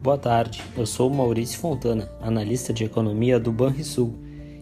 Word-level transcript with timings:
Boa 0.00 0.16
tarde, 0.16 0.62
eu 0.76 0.86
sou 0.86 1.10
Maurício 1.10 1.58
Fontana, 1.58 2.08
analista 2.20 2.72
de 2.72 2.84
economia 2.84 3.40
do 3.40 3.50
Banrisul, 3.50 4.14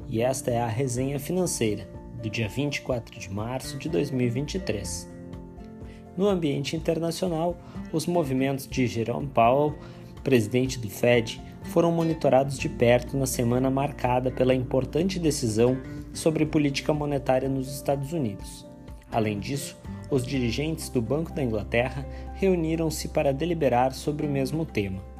e 0.09 0.23
esta 0.23 0.51
é 0.51 0.59
a 0.59 0.67
resenha 0.67 1.21
financeira 1.21 1.87
do 2.23 2.31
dia 2.31 2.49
24 2.49 3.21
de 3.21 3.31
março 3.31 3.77
de 3.77 3.91
2023. 3.91 5.07
No 6.17 6.27
ambiente 6.27 6.75
internacional, 6.75 7.55
os 7.93 8.07
movimentos 8.07 8.67
de 8.67 8.87
Jerome 8.87 9.27
Powell, 9.27 9.75
presidente 10.25 10.79
do 10.79 10.89
Fed, 10.89 11.39
foram 11.65 11.93
monitorados 11.93 12.59
de 12.59 12.71
perto 12.71 13.15
na 13.15 13.27
semana 13.27 13.71
marcada 13.71 14.31
pela 14.31 14.55
importante 14.55 15.19
decisão 15.19 15.77
sobre 16.15 16.47
política 16.47 16.95
monetária 16.95 17.49
nos 17.49 17.71
Estados 17.75 18.15
Unidos. 18.15 18.67
Além 19.13 19.39
disso, 19.39 19.77
os 20.11 20.27
dirigentes 20.27 20.89
do 20.89 21.03
Banco 21.03 21.31
da 21.35 21.43
Inglaterra 21.43 22.07
reuniram-se 22.37 23.09
para 23.09 23.35
deliberar 23.35 23.93
sobre 23.93 24.27
o 24.27 24.31
mesmo 24.31 24.65
tema. 24.65 25.16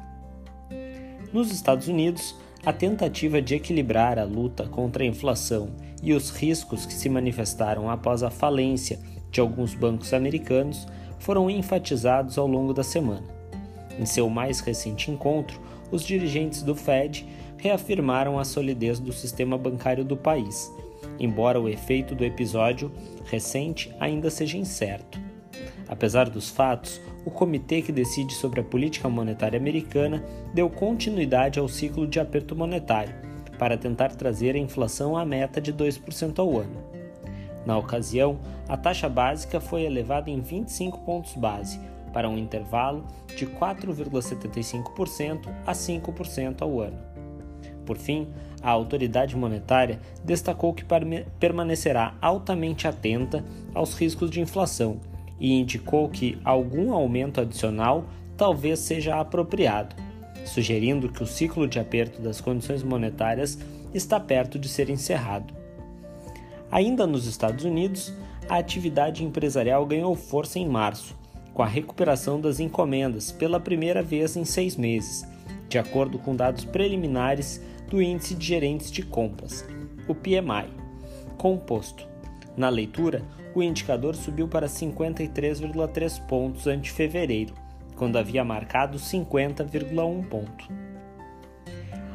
Nos 1.37 1.51
Estados 1.51 1.87
Unidos, 1.87 2.35
a 2.65 2.73
tentativa 2.73 3.39
de 3.39 3.53
equilibrar 3.53 4.17
a 4.17 4.23
luta 4.23 4.67
contra 4.67 5.03
a 5.03 5.05
inflação 5.05 5.69
e 6.01 6.11
os 6.11 6.31
riscos 6.31 6.83
que 6.83 6.93
se 6.95 7.07
manifestaram 7.09 7.91
após 7.91 8.23
a 8.23 8.31
falência 8.31 8.97
de 9.29 9.39
alguns 9.39 9.75
bancos 9.75 10.15
americanos 10.15 10.87
foram 11.19 11.47
enfatizados 11.47 12.39
ao 12.39 12.47
longo 12.47 12.73
da 12.73 12.81
semana. 12.81 13.27
Em 13.99 14.03
seu 14.03 14.27
mais 14.31 14.61
recente 14.61 15.11
encontro, 15.11 15.61
os 15.91 16.01
dirigentes 16.01 16.63
do 16.63 16.73
Fed 16.73 17.23
reafirmaram 17.59 18.39
a 18.39 18.43
solidez 18.43 18.97
do 18.99 19.13
sistema 19.13 19.59
bancário 19.59 20.03
do 20.03 20.17
país, 20.17 20.71
embora 21.19 21.61
o 21.61 21.69
efeito 21.69 22.15
do 22.15 22.25
episódio 22.25 22.91
recente 23.25 23.93
ainda 23.99 24.31
seja 24.31 24.57
incerto. 24.57 25.19
Apesar 25.87 26.31
dos 26.31 26.49
fatos, 26.49 26.99
o 27.27 27.29
comitê 27.29 27.81
que 27.81 27.91
decide 27.91 28.33
sobre 28.33 28.61
a 28.61 28.63
política 28.63 29.09
monetária 29.09 29.59
americana 29.59 30.23
deu 30.53 30.69
continuidade 30.69 31.59
ao 31.59 31.67
ciclo 31.67 32.07
de 32.07 32.21
aperto 32.21 32.55
monetário, 32.55 33.13
para 33.59 33.77
tentar 33.77 34.15
trazer 34.15 34.55
a 34.55 34.57
inflação 34.57 35.17
à 35.17 35.25
meta 35.25 35.59
de 35.59 35.73
2% 35.73 36.39
ao 36.39 36.57
ano. 36.57 36.81
Na 37.65 37.77
ocasião, 37.77 38.39
a 38.65 38.77
taxa 38.77 39.09
básica 39.09 39.59
foi 39.59 39.81
elevada 39.81 40.29
em 40.29 40.39
25 40.39 40.99
pontos 40.99 41.33
base, 41.33 41.77
para 42.13 42.29
um 42.29 42.37
intervalo 42.37 43.03
de 43.35 43.45
4,75% 43.45 45.53
a 45.65 45.73
5% 45.73 46.61
ao 46.61 46.79
ano. 46.79 46.97
Por 47.85 47.97
fim, 47.97 48.29
a 48.63 48.69
autoridade 48.69 49.35
monetária 49.35 49.99
destacou 50.23 50.73
que 50.73 50.85
permanecerá 51.37 52.15
altamente 52.21 52.87
atenta 52.87 53.43
aos 53.73 53.95
riscos 53.95 54.29
de 54.29 54.39
inflação 54.39 55.01
e 55.39 55.53
indicou 55.53 56.09
que 56.09 56.37
algum 56.43 56.93
aumento 56.93 57.41
adicional 57.41 58.05
talvez 58.35 58.79
seja 58.79 59.19
apropriado, 59.19 59.95
sugerindo 60.45 61.09
que 61.09 61.23
o 61.23 61.27
ciclo 61.27 61.67
de 61.67 61.79
aperto 61.79 62.21
das 62.21 62.39
condições 62.39 62.83
monetárias 62.83 63.57
está 63.93 64.19
perto 64.19 64.59
de 64.59 64.67
ser 64.69 64.89
encerrado. 64.89 65.53
Ainda 66.71 67.07
nos 67.07 67.25
Estados 67.25 67.63
Unidos, 67.65 68.13
a 68.49 68.57
atividade 68.57 69.23
empresarial 69.23 69.85
ganhou 69.85 70.15
força 70.15 70.59
em 70.59 70.67
março, 70.67 71.15
com 71.53 71.63
a 71.63 71.67
recuperação 71.67 72.39
das 72.39 72.59
encomendas 72.59 73.31
pela 73.31 73.59
primeira 73.59 74.03
vez 74.03 74.35
em 74.35 74.45
seis 74.45 74.75
meses, 74.75 75.25
de 75.67 75.77
acordo 75.77 76.19
com 76.19 76.35
dados 76.35 76.63
preliminares 76.63 77.61
do 77.89 78.01
Índice 78.01 78.35
de 78.35 78.45
Gerentes 78.45 78.91
de 78.91 79.01
Compras, 79.01 79.65
o 80.07 80.13
PMI, 80.13 80.69
composto. 81.37 82.05
Na 82.55 82.69
leitura, 82.69 83.23
o 83.57 83.63
indicador 83.63 84.15
subiu 84.15 84.47
para 84.47 84.67
53,3 84.67 86.21
pontos 86.27 86.67
ante 86.67 86.91
fevereiro, 86.91 87.55
quando 87.95 88.17
havia 88.17 88.43
marcado 88.43 88.99
50,1 88.99 90.27
ponto. 90.27 90.69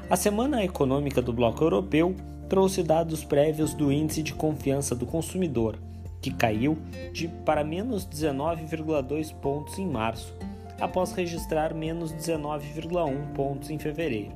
A 0.09 0.15
semana 0.15 0.63
econômica 0.63 1.21
do 1.21 1.33
bloco 1.33 1.65
europeu 1.65 2.15
trouxe 2.49 2.85
dados 2.85 3.25
prévios 3.25 3.75
do 3.75 3.91
índice 3.91 4.23
de 4.23 4.35
confiança 4.35 4.95
do 4.95 5.05
consumidor, 5.05 5.81
que 6.21 6.31
caiu 6.31 6.79
de 7.13 7.27
para 7.27 7.65
menos 7.65 8.07
19,2 8.07 9.35
pontos 9.35 9.79
em 9.81 9.87
março, 9.87 10.33
após 10.81 11.11
registrar 11.11 11.75
menos 11.75 12.13
19,1 12.13 13.33
pontos 13.33 13.69
em 13.69 13.81
fevereiro. 13.81 14.33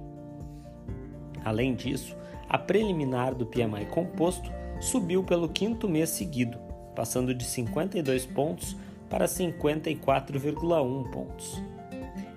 Além 1.44 1.72
disso, 1.76 2.16
a 2.48 2.58
preliminar 2.58 3.32
do 3.32 3.46
PMI 3.46 3.86
composto 3.90 4.50
subiu 4.80 5.22
pelo 5.22 5.48
quinto 5.48 5.88
mês 5.88 6.10
seguido, 6.10 6.65
passando 6.96 7.32
de 7.32 7.44
52 7.44 8.26
pontos 8.26 8.76
para 9.08 9.26
54,1 9.26 11.10
pontos. 11.10 11.62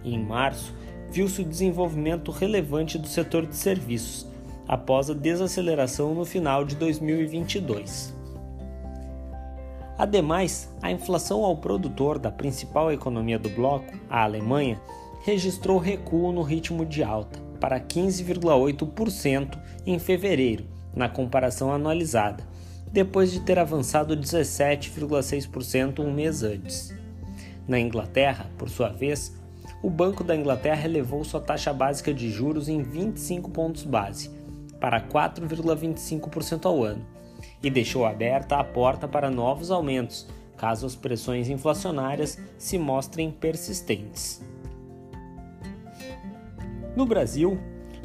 em 0.04 0.20
março, 0.20 0.74
viu-se 1.12 1.42
o 1.42 1.46
desenvolvimento 1.46 2.32
relevante 2.32 2.98
do 2.98 3.08
setor 3.08 3.48
de 3.48 3.56
serviços, 3.56 4.28
após 4.68 5.10
a 5.10 5.14
desaceleração 5.14 6.14
no 6.14 6.24
final 6.24 6.64
de 6.64 6.76
2022. 6.76 8.14
Ademais, 9.98 10.74
a 10.82 10.92
inflação 10.92 11.44
ao 11.44 11.58
produtor 11.58 12.20
da 12.20 12.32
principal 12.32 12.92
economia 12.92 13.40
do 13.40 13.50
bloco, 13.50 13.94
a 14.10 14.24
Alemanha, 14.24 14.80
registrou 15.24 15.78
recuo 15.78 16.32
no 16.32 16.42
ritmo 16.42 16.86
de 16.86 17.04
alta, 17.04 17.40
para 17.60 17.80
15,8% 17.80 19.60
em 19.86 20.00
fevereiro, 20.00 20.66
na 20.96 21.10
comparação 21.10 21.74
anualizada, 21.74 22.48
depois 22.92 23.32
de 23.32 23.40
ter 23.40 23.60
avançado 23.60 24.18
17,6% 24.18 26.00
um 26.00 26.12
mês 26.12 26.44
antes. 26.44 26.94
Na 27.68 27.80
Inglaterra, 27.80 28.50
por 28.58 28.70
sua 28.70 28.90
vez, 28.90 29.38
o 29.82 29.90
Banco 29.90 30.24
da 30.24 30.36
Inglaterra 30.36 30.86
elevou 30.86 31.24
sua 31.24 31.40
taxa 31.40 31.72
básica 31.72 32.14
de 32.14 32.30
juros 32.32 32.68
em 32.68 32.82
25 32.82 33.52
pontos 33.52 33.84
base, 33.84 34.30
para 34.80 35.00
4,25% 35.00 36.66
ao 36.66 36.84
ano, 36.84 37.06
e 37.62 37.70
deixou 37.70 38.06
aberta 38.06 38.58
a 38.58 38.64
porta 38.64 39.08
para 39.08 39.30
novos 39.30 39.70
aumentos, 39.72 40.28
caso 40.58 40.86
as 40.86 40.96
pressões 40.96 41.48
inflacionárias 41.48 42.38
se 42.58 42.78
mostrem 42.78 43.32
persistentes. 43.32 44.44
No 46.96 47.06
Brasil, 47.06 47.58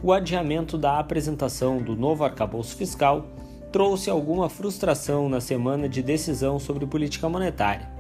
o 0.03 0.13
adiamento 0.13 0.77
da 0.77 0.99
apresentação 0.99 1.79
do 1.79 1.97
novo 1.97 2.23
arcabouço 2.23 2.77
fiscal 2.77 3.34
trouxe 3.75 4.09
alguma 4.09 4.49
frustração 4.49 5.29
na 5.29 5.41
semana 5.41 5.89
de 5.89 6.01
decisão 6.01 6.61
sobre 6.61 6.87
política 6.87 7.29
monetária. 7.29 7.91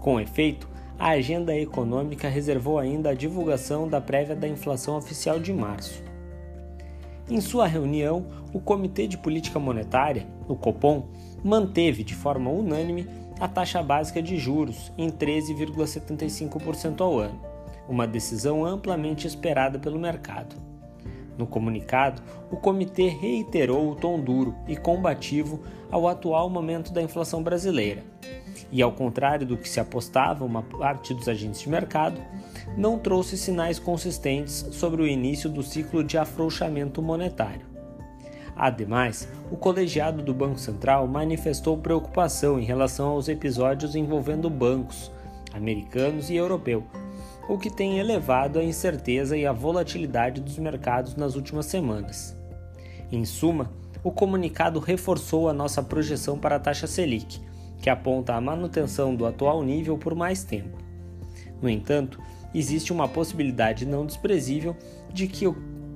Com 0.00 0.18
efeito, 0.18 0.68
a 0.98 1.10
agenda 1.10 1.56
econômica 1.56 2.28
reservou 2.28 2.80
ainda 2.80 3.10
a 3.10 3.14
divulgação 3.14 3.86
da 3.86 4.00
prévia 4.00 4.34
da 4.34 4.48
inflação 4.48 4.96
oficial 4.96 5.38
de 5.38 5.52
março. 5.52 6.02
Em 7.30 7.40
sua 7.40 7.68
reunião, 7.68 8.26
o 8.52 8.58
Comitê 8.58 9.06
de 9.06 9.16
Política 9.16 9.60
Monetária, 9.60 10.26
o 10.48 10.56
Copom, 10.56 11.06
manteve 11.44 12.02
de 12.02 12.16
forma 12.16 12.50
unânime 12.50 13.06
a 13.38 13.46
taxa 13.46 13.80
básica 13.84 14.20
de 14.20 14.36
juros 14.36 14.90
em 14.98 15.10
13,75% 15.10 17.02
ao 17.02 17.20
ano, 17.20 17.40
uma 17.88 18.04
decisão 18.04 18.64
amplamente 18.64 19.28
esperada 19.28 19.78
pelo 19.78 19.96
mercado. 19.96 20.56
No 21.38 21.46
comunicado, 21.46 22.22
o 22.50 22.56
comitê 22.56 23.08
reiterou 23.08 23.90
o 23.90 23.94
tom 23.94 24.20
duro 24.20 24.54
e 24.68 24.76
combativo 24.76 25.60
ao 25.90 26.06
atual 26.06 26.50
momento 26.50 26.92
da 26.92 27.02
inflação 27.02 27.42
brasileira. 27.42 28.04
E, 28.70 28.82
ao 28.82 28.92
contrário 28.92 29.46
do 29.46 29.56
que 29.56 29.68
se 29.68 29.80
apostava 29.80 30.44
uma 30.44 30.62
parte 30.62 31.14
dos 31.14 31.28
agentes 31.28 31.60
de 31.60 31.68
mercado, 31.68 32.20
não 32.76 32.98
trouxe 32.98 33.36
sinais 33.36 33.78
consistentes 33.78 34.66
sobre 34.72 35.02
o 35.02 35.06
início 35.06 35.48
do 35.48 35.62
ciclo 35.62 36.04
de 36.04 36.18
afrouxamento 36.18 37.02
monetário. 37.02 37.70
Ademais, 38.54 39.26
o 39.50 39.56
colegiado 39.56 40.22
do 40.22 40.34
Banco 40.34 40.58
Central 40.58 41.06
manifestou 41.06 41.78
preocupação 41.78 42.60
em 42.60 42.64
relação 42.64 43.08
aos 43.08 43.28
episódios 43.28 43.94
envolvendo 43.94 44.50
bancos 44.50 45.10
americanos 45.54 46.30
e 46.30 46.36
europeu, 46.36 46.84
o 47.50 47.58
que 47.58 47.68
tem 47.68 47.98
elevado 47.98 48.60
a 48.60 48.62
incerteza 48.62 49.36
e 49.36 49.44
a 49.44 49.50
volatilidade 49.52 50.40
dos 50.40 50.56
mercados 50.56 51.16
nas 51.16 51.34
últimas 51.34 51.66
semanas. 51.66 52.36
Em 53.10 53.24
suma, 53.24 53.72
o 54.04 54.12
comunicado 54.12 54.78
reforçou 54.78 55.48
a 55.48 55.52
nossa 55.52 55.82
projeção 55.82 56.38
para 56.38 56.54
a 56.54 56.60
taxa 56.60 56.86
Selic, 56.86 57.40
que 57.82 57.90
aponta 57.90 58.34
a 58.34 58.40
manutenção 58.40 59.16
do 59.16 59.26
atual 59.26 59.64
nível 59.64 59.98
por 59.98 60.14
mais 60.14 60.44
tempo. 60.44 60.78
No 61.60 61.68
entanto, 61.68 62.22
existe 62.54 62.92
uma 62.92 63.08
possibilidade 63.08 63.84
não 63.84 64.06
desprezível 64.06 64.76
de 65.12 65.26
que, 65.26 65.44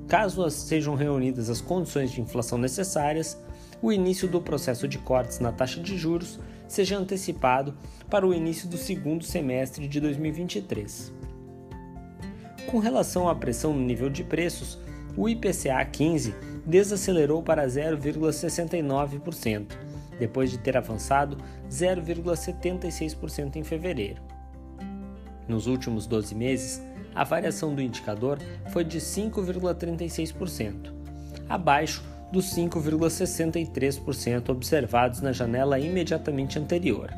caso 0.08 0.50
sejam 0.50 0.96
reunidas 0.96 1.48
as 1.48 1.60
condições 1.60 2.10
de 2.10 2.20
inflação 2.20 2.58
necessárias, 2.58 3.40
o 3.80 3.92
início 3.92 4.26
do 4.26 4.40
processo 4.40 4.88
de 4.88 4.98
cortes 4.98 5.38
na 5.38 5.52
taxa 5.52 5.80
de 5.80 5.96
juros 5.96 6.40
seja 6.66 6.98
antecipado 6.98 7.76
para 8.10 8.26
o 8.26 8.34
início 8.34 8.68
do 8.68 8.76
segundo 8.76 9.22
semestre 9.22 9.86
de 9.86 10.00
2023. 10.00 11.23
Com 12.66 12.78
relação 12.78 13.28
à 13.28 13.34
pressão 13.34 13.72
no 13.72 13.80
nível 13.80 14.10
de 14.10 14.22
preços, 14.24 14.78
o 15.16 15.28
IPCA 15.28 15.84
15 15.84 16.34
desacelerou 16.66 17.42
para 17.42 17.66
0,69%, 17.66 19.66
depois 20.18 20.50
de 20.50 20.58
ter 20.58 20.76
avançado 20.76 21.38
0,76% 21.70 23.56
em 23.56 23.64
fevereiro. 23.64 24.20
Nos 25.46 25.66
últimos 25.66 26.06
12 26.06 26.34
meses, 26.34 26.82
a 27.14 27.22
variação 27.22 27.74
do 27.74 27.82
indicador 27.82 28.38
foi 28.72 28.82
de 28.82 28.98
5,36%, 28.98 30.90
abaixo 31.48 32.02
dos 32.32 32.46
5,63% 32.54 34.48
observados 34.48 35.20
na 35.20 35.32
janela 35.32 35.78
imediatamente 35.78 36.58
anterior. 36.58 37.12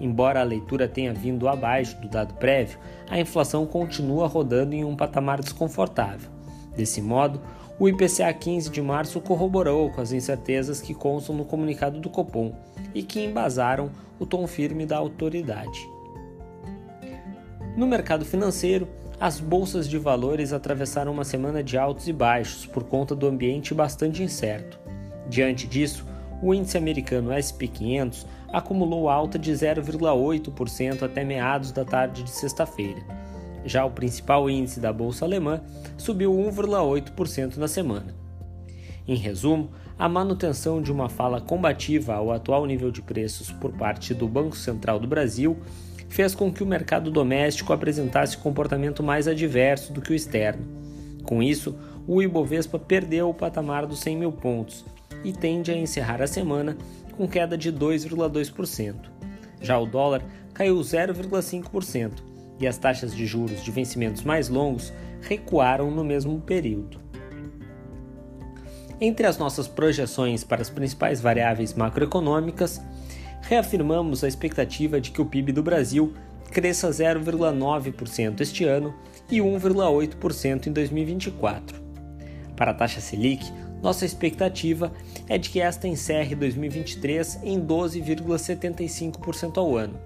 Embora 0.00 0.40
a 0.40 0.44
leitura 0.44 0.88
tenha 0.88 1.12
vindo 1.12 1.46
abaixo 1.46 2.00
do 2.00 2.08
dado 2.08 2.34
prévio, 2.34 2.78
a 3.08 3.20
inflação 3.20 3.66
continua 3.66 4.26
rodando 4.26 4.74
em 4.74 4.84
um 4.84 4.96
patamar 4.96 5.40
desconfortável. 5.40 6.30
Desse 6.74 7.02
modo, 7.02 7.40
o 7.78 7.88
IPCA 7.88 8.32
15 8.32 8.70
de 8.70 8.80
março 8.80 9.20
corroborou 9.20 9.90
com 9.90 10.00
as 10.00 10.12
incertezas 10.12 10.80
que 10.80 10.94
constam 10.94 11.36
no 11.36 11.44
comunicado 11.44 12.00
do 12.00 12.08
Copom 12.08 12.54
e 12.94 13.02
que 13.02 13.24
embasaram 13.24 13.90
o 14.18 14.24
tom 14.24 14.46
firme 14.46 14.86
da 14.86 14.96
autoridade. 14.96 15.88
No 17.76 17.86
mercado 17.86 18.24
financeiro, 18.24 18.88
as 19.20 19.38
bolsas 19.38 19.88
de 19.88 19.98
valores 19.98 20.52
atravessaram 20.52 21.12
uma 21.12 21.24
semana 21.24 21.62
de 21.62 21.76
altos 21.76 22.08
e 22.08 22.12
baixos 22.12 22.64
por 22.64 22.84
conta 22.84 23.14
do 23.14 23.26
ambiente 23.26 23.74
bastante 23.74 24.22
incerto. 24.22 24.78
Diante 25.28 25.66
disso, 25.66 26.06
o 26.42 26.54
índice 26.54 26.78
americano 26.78 27.30
SP 27.36 27.68
500 27.68 28.26
acumulou 28.52 29.08
alta 29.08 29.38
de 29.38 29.52
0,8% 29.52 31.02
até 31.02 31.24
meados 31.24 31.72
da 31.72 31.84
tarde 31.84 32.22
de 32.22 32.30
sexta-feira. 32.30 33.02
Já 33.64 33.84
o 33.84 33.90
principal 33.90 34.48
índice 34.48 34.80
da 34.80 34.92
bolsa 34.92 35.24
alemã 35.24 35.60
subiu 35.98 36.32
1,8% 36.32 37.56
na 37.56 37.68
semana. 37.68 38.14
Em 39.06 39.16
resumo, 39.16 39.70
a 39.98 40.08
manutenção 40.08 40.80
de 40.80 40.90
uma 40.90 41.08
fala 41.08 41.40
combativa 41.40 42.14
ao 42.14 42.32
atual 42.32 42.64
nível 42.64 42.90
de 42.90 43.02
preços 43.02 43.50
por 43.50 43.72
parte 43.72 44.14
do 44.14 44.26
Banco 44.26 44.56
Central 44.56 44.98
do 44.98 45.06
Brasil 45.06 45.58
fez 46.08 46.34
com 46.34 46.50
que 46.50 46.62
o 46.62 46.66
mercado 46.66 47.10
doméstico 47.10 47.72
apresentasse 47.72 48.36
comportamento 48.38 49.02
mais 49.02 49.28
adverso 49.28 49.92
do 49.92 50.00
que 50.00 50.12
o 50.12 50.14
externo. 50.14 50.64
Com 51.22 51.42
isso, 51.42 51.76
o 52.06 52.22
Ibovespa 52.22 52.78
perdeu 52.78 53.28
o 53.28 53.34
patamar 53.34 53.86
dos 53.86 54.00
100 54.00 54.16
mil 54.16 54.32
pontos 54.32 54.84
e 55.24 55.32
tende 55.32 55.70
a 55.70 55.76
encerrar 55.76 56.22
a 56.22 56.26
semana 56.26 56.76
com 57.16 57.28
queda 57.28 57.56
de 57.56 57.72
2,2%. 57.72 58.94
Já 59.60 59.78
o 59.78 59.86
dólar 59.86 60.22
caiu 60.54 60.76
0,5% 60.78 62.12
e 62.58 62.66
as 62.66 62.78
taxas 62.78 63.14
de 63.14 63.26
juros 63.26 63.62
de 63.62 63.70
vencimentos 63.70 64.22
mais 64.22 64.48
longos 64.48 64.92
recuaram 65.20 65.90
no 65.90 66.04
mesmo 66.04 66.40
período. 66.40 66.98
Entre 69.00 69.26
as 69.26 69.38
nossas 69.38 69.66
projeções 69.66 70.44
para 70.44 70.60
as 70.60 70.68
principais 70.68 71.20
variáveis 71.20 71.72
macroeconômicas, 71.72 72.80
reafirmamos 73.40 74.22
a 74.22 74.28
expectativa 74.28 75.00
de 75.00 75.10
que 75.10 75.22
o 75.22 75.26
PIB 75.26 75.52
do 75.52 75.62
Brasil 75.62 76.12
cresça 76.50 76.90
0,9% 76.90 78.40
este 78.40 78.64
ano 78.64 78.94
e 79.30 79.38
1,8% 79.38 80.66
em 80.66 80.72
2024. 80.72 81.80
Para 82.54 82.72
a 82.72 82.74
taxa 82.74 83.00
Selic, 83.00 83.50
nossa 83.82 84.04
expectativa 84.04 84.92
é 85.28 85.38
de 85.38 85.48
que 85.50 85.60
esta 85.60 85.88
encerre 85.88 86.34
2023 86.34 87.40
em 87.42 87.60
12,75% 87.60 89.58
ao 89.58 89.76
ano, 89.76 89.98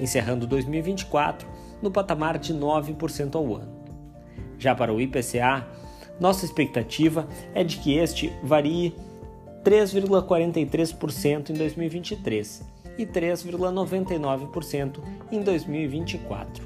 encerrando 0.00 0.46
2024 0.46 1.48
no 1.80 1.90
patamar 1.90 2.38
de 2.38 2.54
9% 2.54 3.34
ao 3.34 3.54
ano. 3.54 3.76
Já 4.58 4.74
para 4.74 4.92
o 4.92 5.00
IPCA, 5.00 5.66
nossa 6.20 6.44
expectativa 6.44 7.28
é 7.54 7.62
de 7.62 7.76
que 7.78 7.96
este 7.96 8.32
varie 8.42 8.94
3,43% 9.64 11.50
em 11.50 11.54
2023 11.54 12.62
e 12.98 13.04
3,99% 13.04 15.00
em 15.30 15.42
2024. 15.42 16.64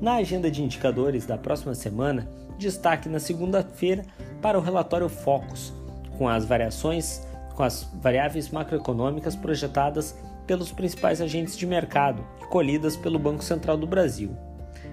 Na 0.00 0.16
agenda 0.16 0.50
de 0.50 0.62
indicadores 0.62 1.26
da 1.26 1.38
próxima 1.38 1.74
semana, 1.74 2.28
destaque 2.62 3.08
na 3.08 3.20
segunda-feira 3.20 4.04
para 4.40 4.58
o 4.58 4.62
relatório 4.62 5.08
Focus, 5.08 5.72
com 6.16 6.28
as 6.28 6.44
variações, 6.44 7.26
com 7.54 7.62
as 7.62 7.86
variáveis 8.00 8.48
macroeconômicas 8.48 9.36
projetadas 9.36 10.16
pelos 10.46 10.72
principais 10.72 11.20
agentes 11.20 11.56
de 11.56 11.66
mercado 11.66 12.24
e 12.40 12.46
colhidas 12.46 12.96
pelo 12.96 13.18
Banco 13.18 13.44
Central 13.44 13.76
do 13.76 13.86
Brasil. 13.86 14.36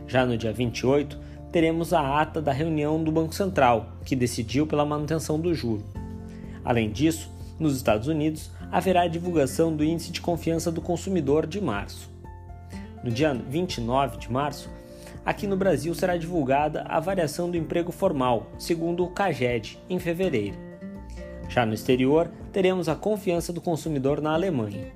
Já 0.07 0.25
no 0.25 0.38
dia 0.38 0.51
28, 0.51 1.19
teremos 1.51 1.94
a 1.94 2.21
ata 2.21 2.42
da 2.42 2.51
reunião 2.51 3.04
do 3.04 3.12
Banco 3.12 3.33
Central, 3.33 3.94
que 4.06 4.16
decidiu 4.16 4.68
pela 4.68 4.86
manutenção 4.86 5.39
do 5.39 5.54
juro. 5.54 5.86
Além 6.63 6.92
disso, 6.92 7.31
nos 7.60 7.75
Estados 7.75 8.07
Unidos, 8.07 8.51
haverá 8.71 9.01
a 9.01 9.07
divulgação 9.07 9.75
do 9.75 9.83
Índice 9.83 10.12
de 10.12 10.21
Confiança 10.21 10.71
do 10.71 10.81
Consumidor 10.81 11.48
de 11.48 11.60
março. 11.60 12.10
No 13.04 13.10
dia 13.10 13.33
29 13.33 14.18
de 14.18 14.31
março, 14.31 14.69
aqui 15.25 15.48
no 15.48 15.57
Brasil 15.57 15.94
será 15.94 16.18
divulgada 16.18 16.83
a 16.88 17.00
variação 17.00 17.50
do 17.50 17.57
emprego 17.57 17.92
formal, 17.92 18.48
segundo 18.57 19.04
o 19.04 19.10
CAGED, 19.10 19.80
em 19.89 20.00
fevereiro. 20.00 20.57
Já 21.48 21.66
no 21.66 21.74
exterior, 21.74 22.31
teremos 22.51 22.88
a 22.88 22.95
confiança 22.95 23.51
do 23.51 23.60
consumidor 23.60 24.21
na 24.21 24.33
Alemanha. 24.33 24.94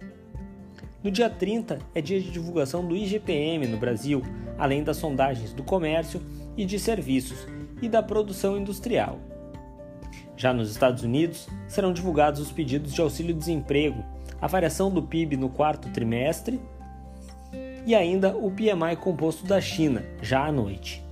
No 1.03 1.11
dia 1.11 1.29
30 1.29 1.79
é 1.93 2.01
dia 2.01 2.21
de 2.21 2.31
divulgação 2.31 2.87
do 2.87 2.95
IGPM 2.95 3.67
no 3.67 3.77
Brasil, 3.77 4.21
além 4.57 4.83
das 4.83 4.97
sondagens 4.97 5.53
do 5.53 5.63
comércio 5.63 6.21
e 6.55 6.63
de 6.63 6.79
serviços 6.79 7.47
e 7.81 7.89
da 7.89 8.01
produção 8.01 8.57
industrial. 8.57 9.19
Já 10.37 10.53
nos 10.53 10.71
Estados 10.71 11.03
Unidos, 11.03 11.47
serão 11.67 11.91
divulgados 11.91 12.39
os 12.39 12.51
pedidos 12.51 12.93
de 12.93 13.01
auxílio-desemprego, 13.01 14.03
a 14.41 14.47
variação 14.47 14.89
do 14.89 15.01
PIB 15.01 15.37
no 15.37 15.49
quarto 15.49 15.89
trimestre 15.89 16.59
e 17.85 17.93
ainda 17.93 18.35
o 18.35 18.49
PMI 18.51 18.95
composto 18.99 19.45
da 19.45 19.59
China, 19.59 20.03
já 20.21 20.45
à 20.45 20.51
noite. 20.51 21.03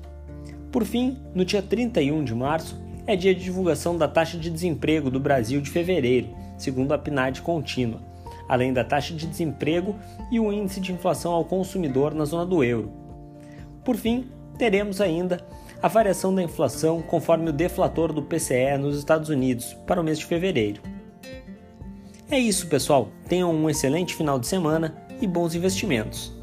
Por 0.71 0.85
fim, 0.85 1.17
no 1.35 1.43
dia 1.43 1.61
31 1.61 2.23
de 2.23 2.33
março, 2.33 2.81
é 3.05 3.15
dia 3.15 3.35
de 3.35 3.43
divulgação 3.43 3.97
da 3.97 4.07
taxa 4.07 4.37
de 4.37 4.49
desemprego 4.49 5.09
do 5.09 5.19
Brasil 5.19 5.59
de 5.59 5.69
fevereiro, 5.69 6.29
segundo 6.57 6.93
a 6.93 6.97
PNAD 6.97 7.41
contínua, 7.41 7.99
além 8.47 8.71
da 8.71 8.83
taxa 8.83 9.13
de 9.13 9.27
desemprego 9.27 9.95
e 10.31 10.39
o 10.39 10.51
índice 10.51 10.79
de 10.79 10.93
inflação 10.93 11.33
ao 11.33 11.43
consumidor 11.43 12.13
na 12.13 12.25
zona 12.25 12.45
do 12.45 12.63
euro. 12.63 12.91
Por 13.83 13.97
fim, 13.97 14.29
teremos 14.57 15.01
ainda 15.01 15.45
a 15.81 15.87
variação 15.87 16.33
da 16.33 16.43
inflação 16.43 17.01
conforme 17.01 17.49
o 17.49 17.53
deflator 17.53 18.13
do 18.13 18.21
PCE 18.21 18.77
nos 18.79 18.97
Estados 18.97 19.29
Unidos 19.29 19.73
para 19.87 19.99
o 19.99 20.03
mês 20.03 20.19
de 20.19 20.25
fevereiro. 20.25 20.81
É 22.29 22.39
isso, 22.39 22.67
pessoal. 22.67 23.09
Tenham 23.27 23.53
um 23.53 23.69
excelente 23.69 24.15
final 24.15 24.39
de 24.39 24.47
semana 24.47 24.95
e 25.19 25.27
bons 25.27 25.53
investimentos. 25.53 26.40